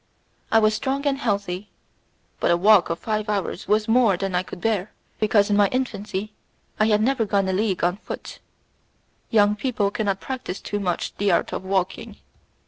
[0.51, 1.69] I was strong and healthy,
[2.39, 5.67] but a walk of five hours was more than I could bear, because in my
[5.67, 6.33] infancy
[6.79, 8.39] I had never gone a league on foot.
[9.29, 12.17] Young people cannot practise too much the art of walking.